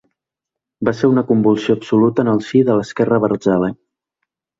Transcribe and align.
Va 0.87 0.93
ser 1.01 1.09
una 1.09 1.23
convulsió 1.31 1.75
absoluta 1.79 2.23
en 2.25 2.31
el 2.31 2.41
si 2.47 2.61
de 2.71 2.79
l’esquerra 2.79 3.21
abertzale. 3.21 3.71